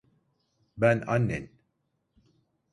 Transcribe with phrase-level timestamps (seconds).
[0.77, 1.49] Ben annen.